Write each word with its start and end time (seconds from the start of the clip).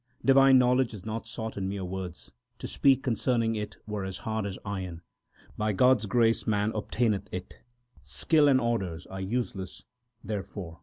Divine 0.25 0.57
knowledge 0.57 0.95
is 0.95 1.05
not 1.05 1.27
sought 1.27 1.57
in 1.57 1.69
mere 1.69 1.85
words; 1.85 2.31
to 2.57 2.67
speak 2.67 3.03
concerning 3.03 3.53
it 3.55 3.77
were 3.85 4.03
as 4.03 4.17
hard 4.25 4.47
as 4.47 4.57
iron; 4.65 5.03
By 5.59 5.73
God 5.73 5.97
s 5.99 6.07
grace 6.07 6.47
man 6.47 6.71
obtaineth 6.73 7.29
it; 7.31 7.61
skill 8.01 8.47
and 8.47 8.59
orders 8.59 9.05
are 9.05 9.21
useless 9.21 9.83
therefor. 10.23 10.79